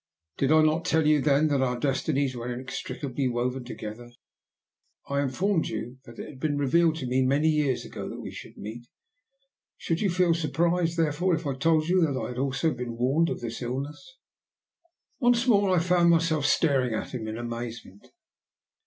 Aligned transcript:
Did 0.37 0.51
I 0.51 0.63
not 0.63 0.83
tell 0.83 1.05
you 1.05 1.21
then 1.21 1.47
that 1.49 1.61
our 1.61 1.79
Destinies 1.79 2.35
were 2.35 2.51
inextricably 2.51 3.27
woven 3.27 3.63
together? 3.63 4.09
I 5.07 5.21
informed 5.21 5.67
you 5.67 5.99
that 6.05 6.17
it 6.17 6.27
had 6.27 6.39
been 6.39 6.57
revealed 6.57 6.95
to 6.95 7.05
me 7.05 7.21
many 7.21 7.49
years 7.49 7.85
ago 7.85 8.09
that 8.09 8.19
we 8.19 8.31
should 8.31 8.57
meet; 8.57 8.87
should 9.77 10.01
you 10.01 10.09
feel 10.09 10.33
surprised, 10.33 10.97
therefore, 10.97 11.35
if 11.35 11.45
I 11.45 11.55
told 11.55 11.87
you 11.87 12.01
that 12.01 12.19
I 12.19 12.29
had 12.29 12.39
also 12.39 12.73
been 12.73 12.97
warned 12.97 13.29
of 13.29 13.41
this 13.41 13.61
illness?" 13.61 14.17
Once 15.19 15.45
more 15.45 15.69
I 15.69 15.77
found 15.77 16.09
myself 16.09 16.47
staring 16.47 16.95
at 16.95 17.13
him 17.13 17.27
in 17.27 17.37
amazement. 17.37 18.07